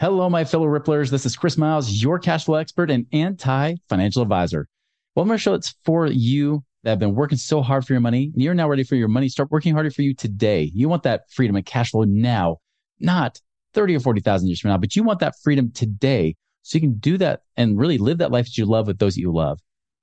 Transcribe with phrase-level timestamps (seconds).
[0.00, 1.10] Hello, my fellow Ripplers.
[1.10, 4.68] This is Chris Miles, your cash flow expert and anti financial advisor.
[5.16, 5.54] Welcome to our show.
[5.54, 8.68] It's for you that have been working so hard for your money and you're now
[8.68, 9.28] ready for your money.
[9.28, 10.70] Start working harder for you today.
[10.72, 12.58] You want that freedom and cash flow now,
[13.00, 13.40] not
[13.74, 16.98] 30 or 40,000 years from now, but you want that freedom today so you can
[16.98, 19.58] do that and really live that life that you love with those that you love.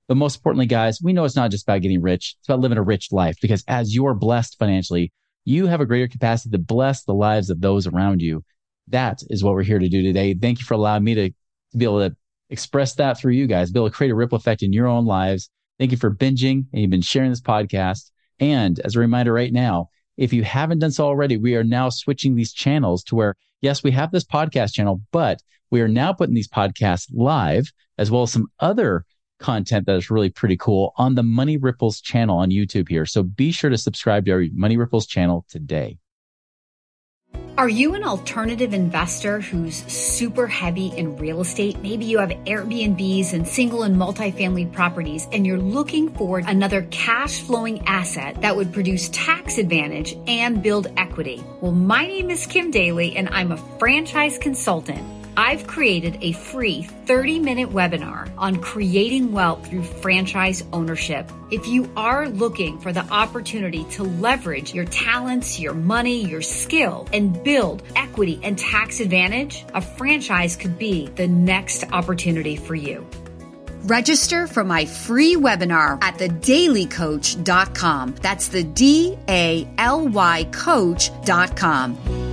[0.08, 2.36] But most importantly, guys, we know it's not just about getting rich.
[2.38, 5.10] It's about living a rich life because as you're blessed financially,
[5.46, 8.44] you have a greater capacity to bless the lives of those around you.
[8.88, 10.34] That is what we're here to do today.
[10.34, 12.16] Thank you for allowing me to, to be able to
[12.50, 15.04] express that through you guys, be able to create a ripple effect in your own
[15.04, 15.50] lives.
[15.78, 18.10] Thank you for binging and you've been sharing this podcast.
[18.38, 21.88] And as a reminder right now, if you haven't done so already, we are now
[21.90, 26.12] switching these channels to where, yes, we have this podcast channel, but we are now
[26.12, 29.04] putting these podcasts live as well as some other
[29.38, 33.04] content that is really pretty cool on the Money Ripples channel on YouTube here.
[33.04, 35.98] So be sure to subscribe to our Money Ripples channel today.
[37.58, 41.80] Are you an alternative investor who's super heavy in real estate?
[41.80, 47.40] Maybe you have Airbnbs and single and multifamily properties, and you're looking for another cash
[47.40, 51.42] flowing asset that would produce tax advantage and build equity.
[51.62, 56.82] Well, my name is Kim Daly, and I'm a franchise consultant I've created a free
[56.82, 61.30] 30 minute webinar on creating wealth through franchise ownership.
[61.50, 67.06] If you are looking for the opportunity to leverage your talents, your money, your skill,
[67.12, 73.06] and build equity and tax advantage, a franchise could be the next opportunity for you.
[73.84, 78.14] Register for my free webinar at thedalycoach.com.
[78.20, 82.25] That's the D A L Y coach.com.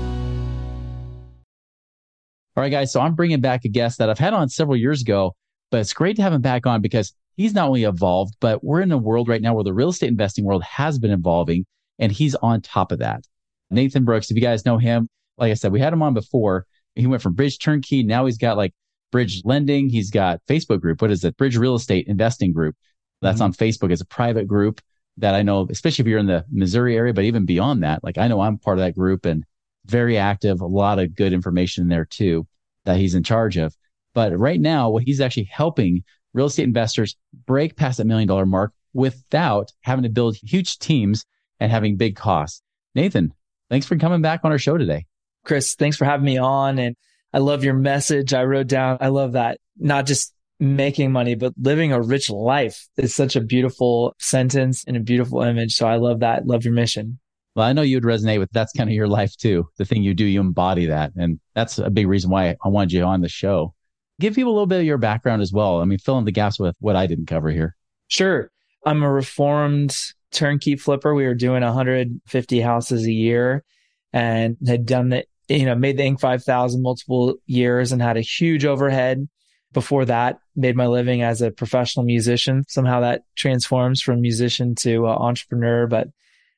[2.55, 2.91] All right, guys.
[2.91, 5.35] So I'm bringing back a guest that I've had on several years ago,
[5.71, 8.81] but it's great to have him back on because he's not only evolved, but we're
[8.81, 11.65] in a world right now where the real estate investing world has been evolving
[11.97, 13.23] and he's on top of that.
[13.71, 16.65] Nathan Brooks, if you guys know him, like I said, we had him on before.
[16.95, 18.03] He went from Bridge Turnkey.
[18.03, 18.73] Now he's got like
[19.11, 19.89] Bridge Lending.
[19.89, 21.01] He's got Facebook group.
[21.01, 21.35] What is it?
[21.37, 22.75] Bridge Real Estate Investing Group.
[23.21, 23.45] That's mm-hmm.
[23.45, 23.91] on Facebook.
[23.91, 24.79] It's a private group
[25.17, 28.19] that I know, especially if you're in the Missouri area, but even beyond that, like
[28.19, 29.43] I know I'm part of that group and
[29.85, 32.47] very active, a lot of good information there too
[32.85, 33.75] that he's in charge of.
[34.13, 38.45] But right now, what he's actually helping real estate investors break past that million dollar
[38.45, 41.25] mark without having to build huge teams
[41.59, 42.61] and having big costs.
[42.95, 43.33] Nathan,
[43.69, 45.05] thanks for coming back on our show today.
[45.45, 46.79] Chris, thanks for having me on.
[46.79, 46.95] And
[47.33, 48.33] I love your message.
[48.33, 52.87] I wrote down, I love that not just making money, but living a rich life
[52.97, 55.73] is such a beautiful sentence and a beautiful image.
[55.73, 56.45] So I love that.
[56.45, 57.19] Love your mission.
[57.55, 59.67] Well, I know you'd resonate with that's kind of your life too.
[59.77, 61.11] The thing you do, you embody that.
[61.15, 63.73] And that's a big reason why I wanted you on the show.
[64.19, 65.81] Give people a little bit of your background as well.
[65.81, 67.75] I mean, fill in the gaps with what I didn't cover here.
[68.07, 68.49] Sure.
[68.85, 69.95] I'm a reformed
[70.31, 71.13] turnkey flipper.
[71.13, 73.63] We were doing 150 houses a year
[74.11, 76.19] and had done the, you know, made the Inc.
[76.19, 79.27] 5000 multiple years and had a huge overhead.
[79.73, 82.63] Before that, made my living as a professional musician.
[82.67, 86.09] Somehow that transforms from musician to uh, entrepreneur, but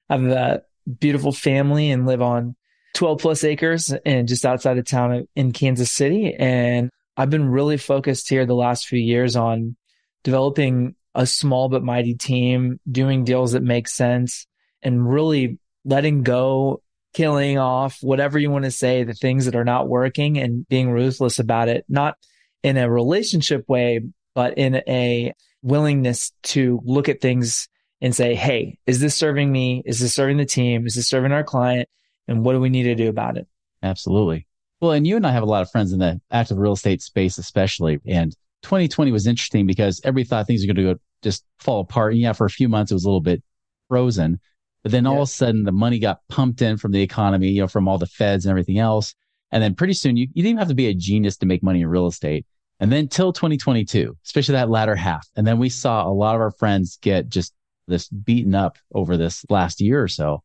[0.09, 0.57] I've uh,
[0.99, 2.55] beautiful family and live on
[2.95, 6.33] 12 plus acres and just outside of town in Kansas City.
[6.33, 9.75] And I've been really focused here the last few years on
[10.23, 14.47] developing a small but mighty team, doing deals that make sense
[14.81, 16.81] and really letting go,
[17.13, 20.91] killing off whatever you want to say, the things that are not working and being
[20.91, 22.15] ruthless about it, not
[22.63, 24.01] in a relationship way,
[24.33, 27.69] but in a willingness to look at things
[28.01, 29.83] and say, Hey, is this serving me?
[29.85, 30.85] Is this serving the team?
[30.85, 31.89] Is this serving our client?
[32.27, 33.47] And what do we need to do about it?
[33.83, 34.47] Absolutely.
[34.81, 37.01] Well, and you and I have a lot of friends in the active real estate
[37.01, 37.99] space, especially.
[38.05, 42.13] And 2020 was interesting because everybody thought things were going to go just fall apart.
[42.13, 43.43] And yeah, for a few months, it was a little bit
[43.87, 44.39] frozen.
[44.83, 45.21] But then all yeah.
[45.21, 47.97] of a sudden, the money got pumped in from the economy, you know, from all
[47.97, 49.15] the feds and everything else.
[49.51, 51.63] And then pretty soon, you, you didn't even have to be a genius to make
[51.63, 52.45] money in real estate.
[52.79, 55.27] And then till 2022, especially that latter half.
[55.35, 57.53] And then we saw a lot of our friends get just
[57.87, 60.43] this beaten up over this last year or so.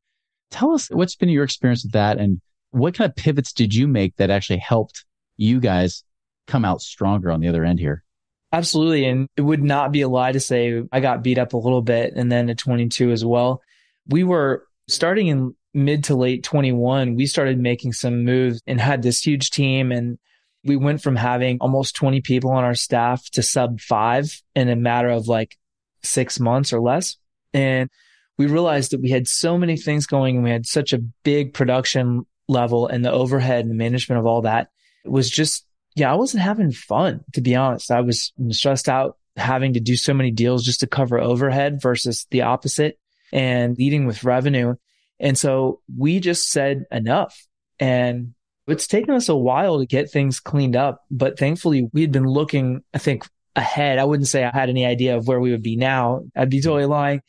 [0.50, 2.40] Tell us what's been your experience with that and
[2.70, 5.04] what kind of pivots did you make that actually helped
[5.36, 6.04] you guys
[6.46, 8.04] come out stronger on the other end here?
[8.52, 9.06] Absolutely.
[9.06, 11.82] And it would not be a lie to say I got beat up a little
[11.82, 13.62] bit and then at 22 as well.
[14.08, 19.02] We were starting in mid to late 21, we started making some moves and had
[19.02, 19.92] this huge team.
[19.92, 20.18] And
[20.64, 24.76] we went from having almost 20 people on our staff to sub five in a
[24.76, 25.56] matter of like
[26.02, 27.16] six months or less.
[27.52, 27.90] And
[28.38, 31.52] we realized that we had so many things going and we had such a big
[31.52, 34.68] production level and the overhead and the management of all that
[35.04, 37.90] was just, yeah, I wasn't having fun, to be honest.
[37.90, 42.26] I was stressed out having to do so many deals just to cover overhead versus
[42.30, 42.98] the opposite
[43.32, 44.74] and leading with revenue.
[45.18, 47.46] And so we just said enough.
[47.78, 48.34] And
[48.66, 52.26] it's taken us a while to get things cleaned up, but thankfully we had been
[52.26, 53.26] looking, I think,
[53.56, 53.98] ahead.
[53.98, 56.22] I wouldn't say I had any idea of where we would be now.
[56.36, 57.20] I'd be totally lying,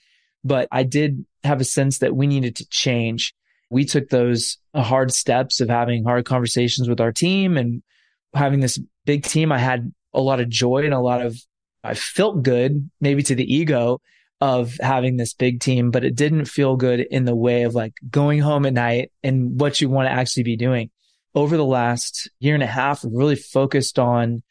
[0.43, 3.33] but I did have a sense that we needed to change.
[3.69, 7.81] We took those uh, hard steps of having hard conversations with our team and
[8.33, 9.51] having this big team.
[9.51, 11.37] I had a lot of joy and a lot of,
[11.83, 13.99] I felt good, maybe to the ego
[14.39, 17.93] of having this big team, but it didn't feel good in the way of like
[18.09, 20.89] going home at night and what you want to actually be doing
[21.33, 24.43] over the last year and a half, we've really focused on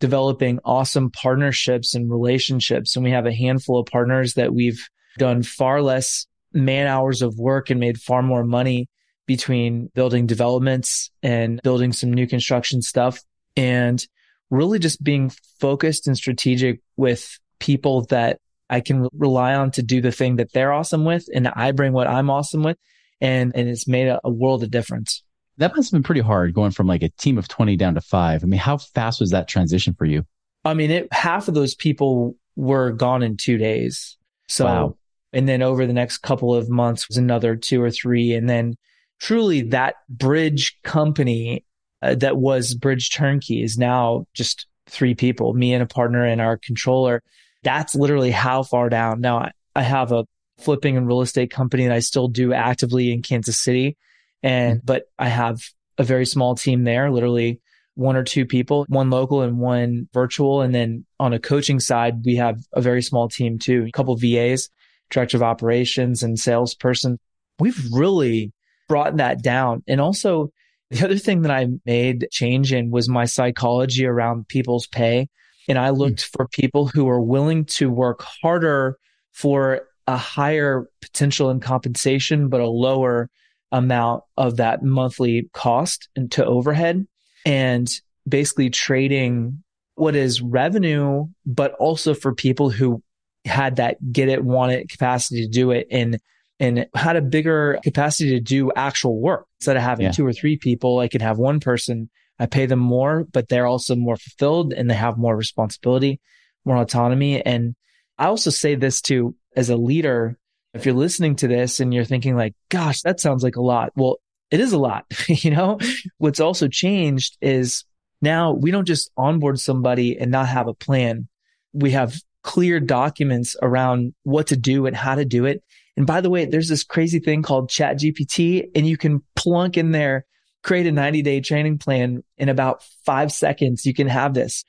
[0.00, 2.96] developing awesome partnerships and relationships.
[2.96, 4.88] And we have a handful of partners that we've
[5.18, 8.88] done far less man hours of work and made far more money
[9.26, 13.20] between building developments and building some new construction stuff
[13.56, 14.06] and
[14.50, 18.38] really just being focused and strategic with people that
[18.68, 21.92] I can rely on to do the thing that they're awesome with and I bring
[21.92, 22.78] what I'm awesome with.
[23.20, 25.22] And, and it's made a, a world of difference.
[25.56, 28.00] That must have been pretty hard going from like a team of 20 down to
[28.00, 28.42] five.
[28.42, 30.24] I mean, how fast was that transition for you?
[30.64, 34.16] I mean, it, half of those people were gone in two days.
[34.48, 34.96] So, wow.
[35.34, 38.32] And then over the next couple of months was another two or three.
[38.32, 38.76] And then
[39.20, 41.64] truly that bridge company
[42.02, 46.40] uh, that was Bridge Turnkey is now just three people, me and a partner and
[46.40, 47.22] our controller.
[47.62, 49.20] That's literally how far down.
[49.20, 50.24] Now I, I have a
[50.58, 53.96] flipping and real estate company that I still do actively in Kansas City.
[54.42, 55.62] And, but I have
[55.98, 57.60] a very small team there, literally
[57.94, 60.60] one or two people, one local and one virtual.
[60.60, 64.14] And then on a coaching side, we have a very small team too, a couple
[64.16, 64.68] VAs,
[65.14, 67.18] director of operations and salesperson.
[67.58, 68.52] We've really
[68.88, 69.82] brought that down.
[69.88, 70.50] And also
[70.90, 75.28] the other thing that I made change in was my psychology around people's pay.
[75.68, 76.36] And I looked mm.
[76.36, 78.98] for people who are willing to work harder
[79.32, 83.30] for a higher potential in compensation, but a lower
[83.72, 87.06] amount of that monthly cost into overhead
[87.46, 87.90] and
[88.28, 89.62] basically trading
[89.96, 93.02] what is revenue, but also for people who
[93.44, 96.18] had that get it, want it capacity to do it and
[96.60, 99.46] and had a bigger capacity to do actual work.
[99.58, 100.12] Instead of having yeah.
[100.12, 102.08] two or three people, I can have one person.
[102.38, 106.20] I pay them more, but they're also more fulfilled and they have more responsibility,
[106.64, 107.44] more autonomy.
[107.44, 107.74] And
[108.18, 110.38] I also say this too, as a leader,
[110.74, 113.92] if you're listening to this and you're thinking like, gosh, that sounds like a lot.
[113.96, 114.18] Well,
[114.50, 115.06] it is a lot.
[115.28, 115.78] you know,
[116.18, 117.84] what's also changed is
[118.20, 121.28] now we don't just onboard somebody and not have a plan.
[121.72, 125.64] We have clear documents around what to do and how to do it.
[125.96, 129.90] And by the way, there's this crazy thing called ChatGPT and you can plunk in
[129.90, 130.26] there,
[130.62, 133.86] create a 90 day training plan in about five seconds.
[133.86, 134.64] You can have this.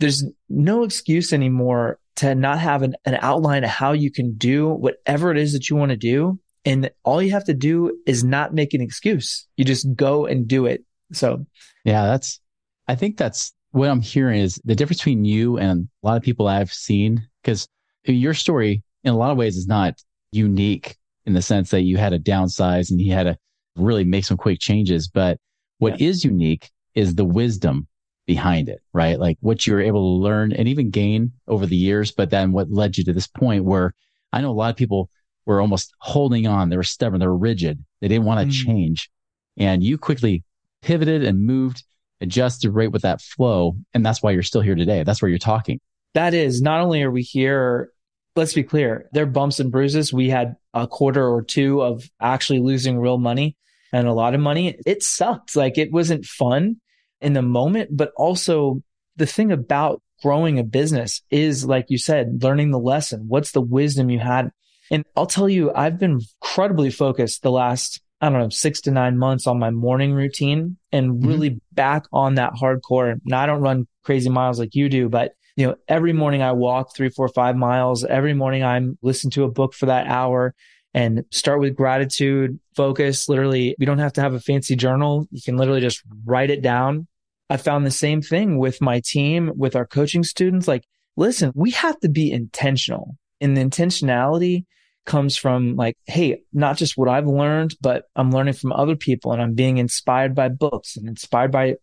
[0.00, 4.68] There's no excuse anymore to not have an, an outline of how you can do
[4.68, 6.38] whatever it is that you want to do.
[6.64, 9.46] And all you have to do is not make an excuse.
[9.56, 10.84] You just go and do it.
[11.12, 11.46] So,
[11.84, 12.40] yeah, that's,
[12.88, 16.22] I think that's what I'm hearing is the difference between you and a lot of
[16.22, 17.68] people I've seen, because
[18.04, 19.94] your story in a lot of ways is not
[20.32, 23.36] unique in the sense that you had to downsize and you had to
[23.76, 25.08] really make some quick changes.
[25.08, 25.38] But
[25.78, 26.08] what yeah.
[26.08, 27.86] is unique is the wisdom
[28.26, 29.18] behind it, right?
[29.18, 32.52] Like what you were able to learn and even gain over the years, but then
[32.52, 33.92] what led you to this point where
[34.32, 35.10] I know a lot of people
[35.46, 36.68] were almost holding on.
[36.68, 37.20] They were stubborn.
[37.20, 37.84] They were rigid.
[38.00, 38.64] They didn't want to mm.
[38.66, 39.10] change.
[39.56, 40.44] And you quickly
[40.82, 41.82] pivoted and moved,
[42.20, 43.76] adjusted right with that flow.
[43.94, 45.02] And that's why you're still here today.
[45.02, 45.80] That's where you're talking.
[46.14, 47.92] That is not only are we here,
[48.36, 50.12] let's be clear, there are bumps and bruises.
[50.12, 53.56] We had a quarter or two of actually losing real money
[53.92, 54.76] and a lot of money.
[54.86, 55.56] It sucked.
[55.56, 56.76] Like it wasn't fun
[57.20, 58.82] in the moment, but also
[59.16, 63.26] the thing about growing a business is, like you said, learning the lesson.
[63.28, 64.50] What's the wisdom you had?
[64.90, 68.90] And I'll tell you, I've been incredibly focused the last, I don't know, six to
[68.90, 71.28] nine months on my morning routine and mm-hmm.
[71.28, 71.74] really mm-hmm.
[71.74, 73.20] back on that hardcore.
[73.24, 76.52] Now I don't run crazy miles like you do, but you know, every morning I
[76.52, 78.04] walk three, four, five miles.
[78.04, 80.54] Every morning I'm listen to a book for that hour
[80.94, 83.28] and start with gratitude, focus.
[83.28, 85.26] Literally, you don't have to have a fancy journal.
[85.30, 87.06] You can literally just write it down
[87.50, 90.68] I found the same thing with my team, with our coaching students.
[90.68, 90.84] Like,
[91.16, 94.66] listen, we have to be intentional and the intentionality
[95.04, 99.32] comes from like, Hey, not just what I've learned, but I'm learning from other people
[99.32, 101.74] and I'm being inspired by books and inspired by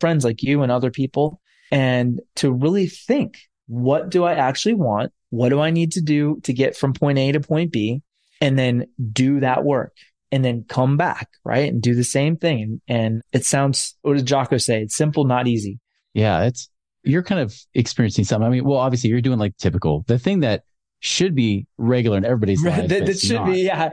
[0.00, 1.40] friends like you and other people.
[1.70, 5.12] And to really think, what do I actually want?
[5.30, 8.02] What do I need to do to get from point A to point B?
[8.40, 9.94] And then do that work
[10.30, 11.72] and then come back, right?
[11.72, 12.80] And do the same thing.
[12.86, 14.82] And it sounds, what does Jocko say?
[14.82, 15.78] It's simple, not easy.
[16.14, 16.44] Yeah.
[16.44, 16.68] It's,
[17.02, 18.46] you're kind of experiencing something.
[18.46, 20.64] I mean, well, obviously you're doing like typical, the thing that
[21.00, 22.88] should be regular in everybody's life.
[22.88, 23.92] that, that should not, be, yeah.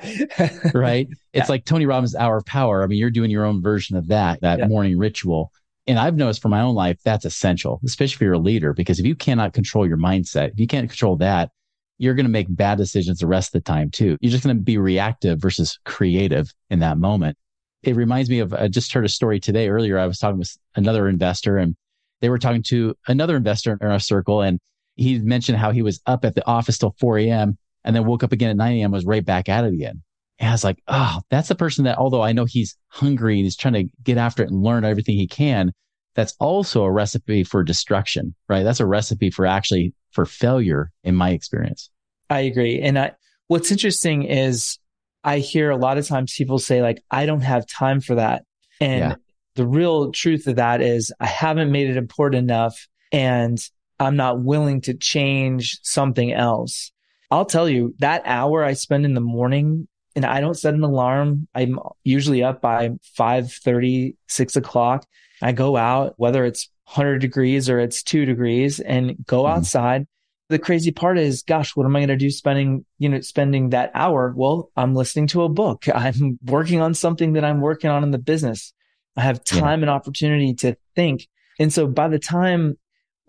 [0.74, 1.08] right.
[1.34, 1.52] It's yeah.
[1.52, 2.84] like Tony Robbins' hour of power.
[2.84, 4.68] I mean, you're doing your own version of that, that yeah.
[4.68, 5.52] morning ritual.
[5.86, 9.00] And I've noticed for my own life, that's essential, especially if you're a leader, because
[9.00, 11.52] if you cannot control your mindset, if you can't control that,
[11.98, 14.18] you're going to make bad decisions the rest of the time too.
[14.22, 17.38] You're just going to be reactive versus creative in that moment.
[17.84, 20.00] It reminds me of, I just heard a story today earlier.
[20.00, 21.76] I was talking with another investor and
[22.22, 24.60] they were talking to another investor in our circle and
[24.96, 27.58] he mentioned how he was up at the office till 4 a.m.
[27.84, 28.92] and then woke up again at 9 a.m.
[28.92, 30.02] was right back at it again.
[30.40, 33.46] And I was like, oh, that's the person that, although I know he's hungry and
[33.46, 35.72] he's trying to get after it and learn everything he can,
[36.16, 38.64] that's also a recipe for destruction, right?
[38.64, 41.90] That's a recipe for actually for failure in my experience.
[42.30, 42.82] I agree.
[42.82, 43.12] And I,
[43.48, 44.80] what's interesting is
[45.24, 48.44] I hear a lot of times people say like, I don't have time for that.
[48.82, 49.16] And yeah.
[49.56, 53.58] the real truth of that is I haven't made it important enough and
[54.00, 56.92] I'm not willing to change something else.
[57.32, 60.84] I'll tell you that hour I spend in the morning and I don't set an
[60.84, 61.48] alarm.
[61.56, 65.06] I'm usually up by 5 30, 6 o'clock.
[65.42, 69.58] I go out, whether it's 100 degrees or it's two degrees and go mm-hmm.
[69.58, 70.08] outside.
[70.50, 73.70] The crazy part is, gosh, what am I going to do spending, you know, spending
[73.70, 74.34] that hour?
[74.36, 75.86] Well, I'm listening to a book.
[75.94, 78.74] I'm working on something that I'm working on in the business.
[79.16, 79.84] I have time yeah.
[79.84, 81.28] and opportunity to think.
[81.60, 82.78] And so by the time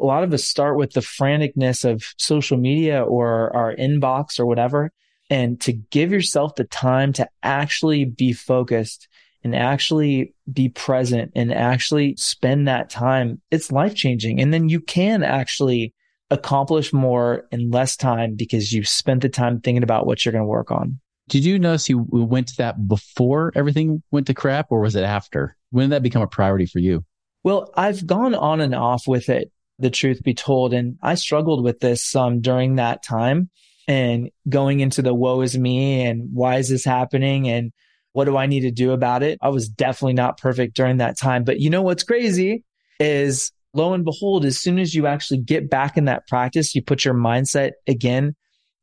[0.01, 4.47] a lot of us start with the franticness of social media or our inbox or
[4.47, 4.91] whatever,
[5.35, 9.09] and to give yourself the time to actually be focused
[9.43, 14.41] and actually be present and actually spend that time, it's life changing.
[14.41, 15.93] And then you can actually
[16.31, 20.45] accomplish more in less time because you spent the time thinking about what you're going
[20.45, 21.01] to work on.
[21.29, 25.03] Did you notice you went to that before everything went to crap or was it
[25.03, 25.57] after?
[25.71, 27.05] When did that become a priority for you?
[27.43, 29.51] Well, I've gone on and off with it,
[29.81, 30.73] the truth be told.
[30.73, 33.51] And I struggled with this um, during that time
[33.87, 37.49] and going into the woe is me and why is this happening?
[37.49, 37.73] And
[38.13, 39.39] what do I need to do about it?
[39.43, 41.45] I was definitely not perfect during that time.
[41.45, 42.65] But you know what's crazy
[43.01, 46.83] is lo and behold, as soon as you actually get back in that practice, you
[46.83, 48.35] put your mindset again.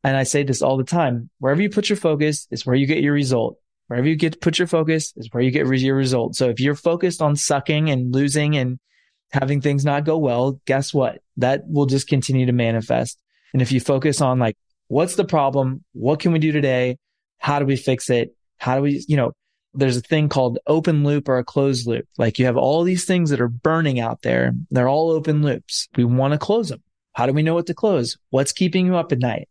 [0.04, 2.88] And I say this all the time, wherever you put your focus is where you
[2.88, 3.58] get your result.
[3.88, 6.36] Wherever you get put your focus is where you get your result.
[6.36, 8.80] So if you're focused on sucking and losing and
[9.32, 11.20] having things not go well, guess what?
[11.38, 13.20] That will just continue to manifest.
[13.54, 14.58] And if you focus on like,
[14.92, 15.86] what's the problem?
[15.94, 16.98] What can we do today?
[17.40, 18.36] How do we fix it?
[18.58, 19.32] How do we, you know,
[19.74, 22.06] there's a thing called open loop or a closed loop.
[22.18, 24.52] Like you have all these things that are burning out there.
[24.70, 25.88] They're all open loops.
[25.96, 26.84] We want to close them.
[27.14, 28.18] How do we know what to close?
[28.32, 29.48] What's keeping you up at night?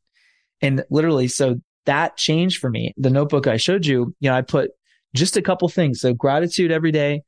[0.61, 2.93] And literally, so that changed for me.
[2.99, 4.73] The notebook I showed you, you know, I put
[5.15, 6.03] just a couple things.
[6.03, 7.23] So gratitude every day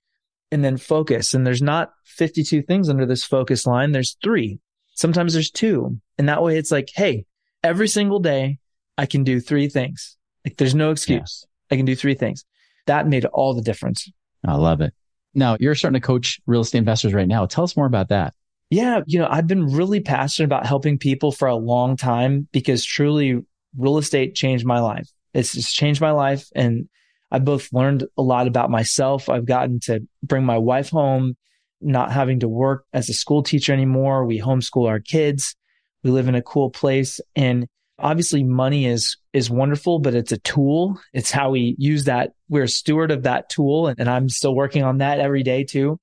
[0.51, 1.33] and then focus.
[1.33, 3.93] And there's not 52 things under this focus line.
[3.93, 4.59] There's three.
[4.97, 5.99] Sometimes there's two.
[6.19, 7.25] And that way it's like, Hey,
[7.63, 8.59] every single day
[8.99, 10.17] I can do three things.
[10.45, 11.47] Like there's no excuse.
[11.71, 12.45] I can do three things.
[12.87, 14.11] That made all the difference.
[14.47, 14.93] I love it.
[15.35, 17.47] Now you're starting to coach real estate investors right now.
[17.47, 18.35] Tell us more about that.
[18.71, 19.01] Yeah.
[19.07, 23.41] You know, I've been really passionate about helping people for a long time because truly
[23.77, 25.09] real estate changed my life.
[25.35, 26.49] It's just changed my life.
[26.55, 26.89] And
[27.31, 29.29] I've both learned a lot about myself.
[29.29, 31.37] I've gotten to bring my wife home,
[31.81, 34.27] not having to work as a school teacher anymore.
[34.27, 35.55] We homeschool our kids.
[36.03, 37.69] We live in a cool place and
[37.99, 42.65] obviously money is is wonderful but it's a tool it's how we use that we're
[42.65, 45.99] a steward of that tool and, and i'm still working on that every day too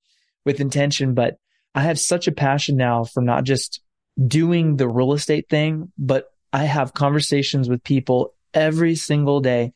[0.46, 1.38] with intention but
[1.76, 3.82] i have such a passion now for not just
[4.28, 9.74] doing the real estate thing but i have conversations with people every single day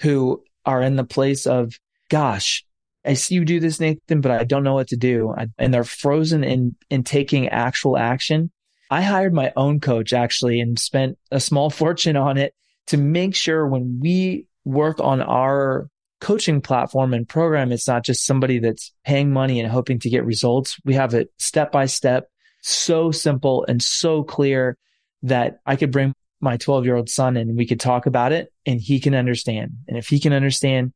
[0.00, 1.78] who are in the place of
[2.08, 2.64] gosh
[3.06, 5.34] I see you do this, Nathan, but I don't know what to do.
[5.36, 8.50] I, and they're frozen in, in taking actual action.
[8.94, 12.54] I hired my own coach actually and spent a small fortune on it
[12.86, 15.88] to make sure when we work on our
[16.20, 20.24] coaching platform and program, it's not just somebody that's paying money and hoping to get
[20.24, 20.76] results.
[20.84, 22.28] We have it step by step,
[22.62, 24.78] so simple and so clear
[25.24, 28.52] that I could bring my 12 year old son and we could talk about it
[28.64, 29.72] and he can understand.
[29.88, 30.92] And if he can understand,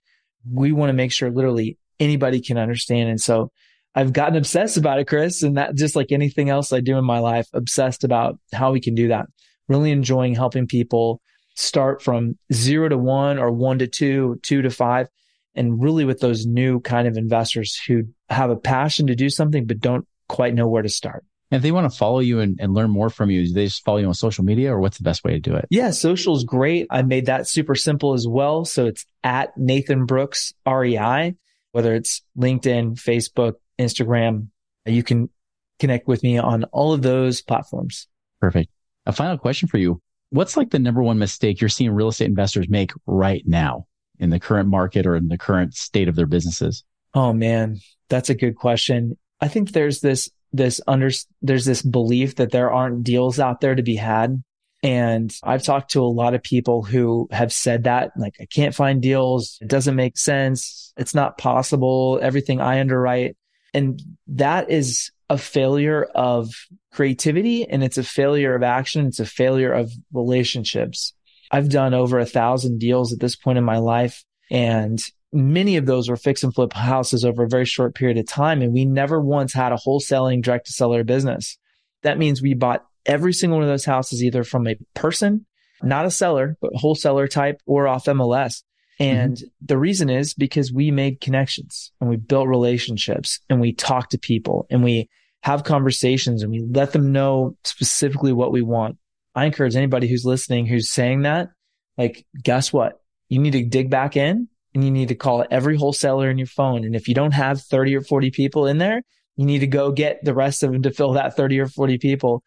[0.48, 3.08] we want to make sure literally anybody can understand.
[3.08, 3.50] And so
[3.94, 7.04] I've gotten obsessed about it, Chris, and that just like anything else I do in
[7.04, 9.26] my life, obsessed about how we can do that.
[9.68, 11.20] Really enjoying helping people
[11.56, 15.08] start from zero to one or one to two, two to five.
[15.54, 19.66] And really with those new kind of investors who have a passion to do something,
[19.66, 21.24] but don't quite know where to start.
[21.50, 23.64] And if they want to follow you and, and learn more from you, do they
[23.64, 25.64] just follow you on social media or what's the best way to do it?
[25.70, 26.86] Yeah, social is great.
[26.90, 28.64] I made that super simple as well.
[28.64, 31.34] So it's at Nathan Brooks REI,
[31.72, 34.48] whether it's LinkedIn, Facebook, Instagram,
[34.86, 35.30] uh, you can
[35.78, 38.08] connect with me on all of those platforms.
[38.40, 38.70] Perfect.
[39.06, 40.00] A final question for you.
[40.30, 43.86] What's like the number one mistake you're seeing real estate investors make right now
[44.18, 46.84] in the current market or in the current state of their businesses?
[47.14, 49.16] Oh man, that's a good question.
[49.40, 51.10] I think there's this this under
[51.42, 54.42] there's this belief that there aren't deals out there to be had.
[54.82, 58.74] And I've talked to a lot of people who have said that, like, I can't
[58.74, 59.58] find deals.
[59.60, 60.92] It doesn't make sense.
[60.96, 62.20] It's not possible.
[62.22, 63.36] Everything I underwrite.
[63.74, 66.50] And that is a failure of
[66.92, 69.06] creativity and it's a failure of action.
[69.06, 71.12] It's a failure of relationships.
[71.50, 75.86] I've done over a thousand deals at this point in my life and many of
[75.86, 78.62] those were fix and flip houses over a very short period of time.
[78.62, 81.58] And we never once had a wholesaling direct to seller business.
[82.02, 85.46] That means we bought every single one of those houses either from a person,
[85.82, 88.62] not a seller, but wholesaler type or off MLS.
[88.98, 89.46] And mm-hmm.
[89.60, 94.18] the reason is because we made connections and we built relationships and we talked to
[94.18, 95.08] people and we
[95.42, 98.96] have conversations and we let them know specifically what we want.
[99.34, 101.50] I encourage anybody who's listening who's saying that,
[101.96, 103.00] like, guess what?
[103.28, 106.46] You need to dig back in and you need to call every wholesaler in your
[106.46, 106.84] phone.
[106.84, 109.02] And if you don't have 30 or 40 people in there,
[109.36, 111.98] you need to go get the rest of them to fill that 30 or 40
[111.98, 112.42] people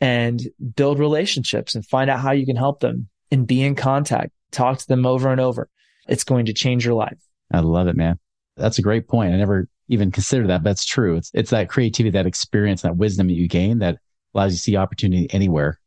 [0.00, 0.42] and
[0.76, 4.32] build relationships and find out how you can help them and be in contact.
[4.50, 5.68] Talk to them over and over.
[6.08, 7.18] It's going to change your life.
[7.52, 8.18] I love it, man.
[8.56, 9.34] That's a great point.
[9.34, 10.62] I never even considered that.
[10.62, 11.16] But that's true.
[11.16, 13.98] It's, it's that creativity, that experience, that wisdom that you gain that
[14.34, 15.78] allows you to see opportunity anywhere.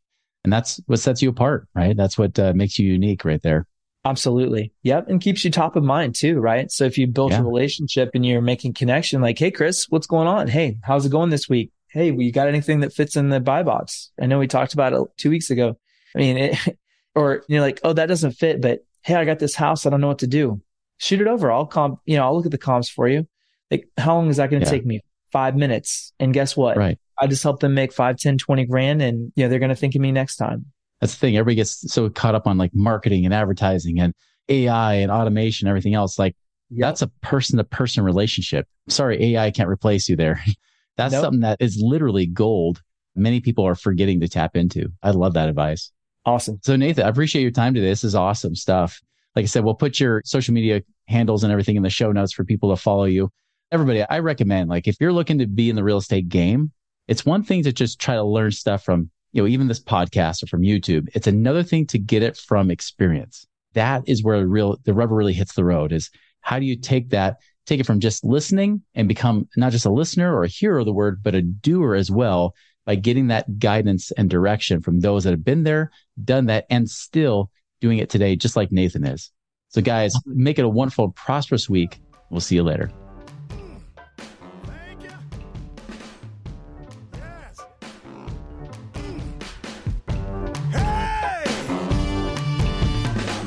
[0.44, 1.96] And that's what sets you apart, right?
[1.96, 3.66] That's what uh, makes you unique right there.
[4.04, 4.72] Absolutely.
[4.84, 5.08] Yep.
[5.08, 6.70] And keeps you top of mind too, right?
[6.70, 7.40] So if you build yeah.
[7.40, 10.48] a relationship and you're making connection, like, Hey, Chris, what's going on?
[10.48, 11.72] Hey, how's it going this week?
[11.88, 14.10] Hey, we got anything that fits in the buy box?
[14.20, 15.76] I know we talked about it two weeks ago.
[16.14, 16.78] I mean, it,
[17.14, 19.86] or you're like, Oh, that doesn't fit, but Hey, I got this house.
[19.86, 20.60] I don't know what to do.
[20.98, 21.50] Shoot it over.
[21.52, 23.26] I'll comp, you know, I'll look at the comps for you.
[23.70, 24.72] Like, how long is that going to yeah.
[24.72, 25.00] take me?
[25.30, 26.12] Five minutes.
[26.18, 26.76] And guess what?
[26.76, 26.98] Right.
[27.20, 29.76] I just help them make five, 10, 20 grand and, you know, they're going to
[29.76, 30.66] think of me next time.
[31.00, 31.36] That's the thing.
[31.36, 34.14] Everybody gets so caught up on like marketing and advertising and
[34.48, 36.18] AI and automation, and everything else.
[36.18, 36.34] Like
[36.70, 36.88] yep.
[36.88, 38.66] that's a person to person relationship.
[38.88, 40.42] Sorry, AI can't replace you there.
[40.96, 41.22] that's nope.
[41.22, 42.82] something that is literally gold.
[43.14, 44.92] Many people are forgetting to tap into.
[45.02, 45.92] I love that advice.
[46.24, 46.58] Awesome.
[46.62, 47.88] So Nathan, I appreciate your time today.
[47.88, 49.00] This is awesome stuff.
[49.34, 52.32] Like I said, we'll put your social media handles and everything in the show notes
[52.32, 53.30] for people to follow you.
[53.70, 56.72] Everybody, I recommend like if you're looking to be in the real estate game,
[57.06, 60.42] it's one thing to just try to learn stuff from you know, even this podcast
[60.42, 61.08] or from YouTube.
[61.14, 63.46] It's another thing to get it from experience.
[63.74, 66.76] That is where the real, the rubber really hits the road is how do you
[66.76, 70.48] take that, take it from just listening and become not just a listener or a
[70.48, 72.54] hearer of the word, but a doer as well
[72.88, 75.90] by getting that guidance and direction from those that have been there,
[76.24, 77.50] done that, and still
[77.82, 79.30] doing it today, just like Nathan is.
[79.68, 82.00] So guys, make it a wonderful, prosperous week.
[82.30, 82.90] We'll see you later.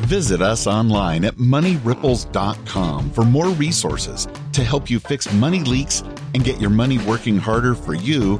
[0.05, 6.03] Visit us online at moneyripples.com for more resources to help you fix money leaks
[6.35, 8.39] and get your money working harder for you